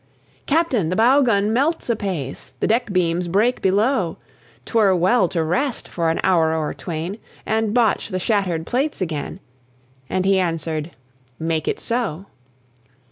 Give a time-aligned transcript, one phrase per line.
[0.47, 4.17] "Captain, the bow gun melts apace, The deck beams break below,
[4.65, 9.39] 'Twere well to rest for an hour or twain, And botch the shattered plates again."
[10.09, 10.89] And he answered,
[11.37, 12.25] "Make it so."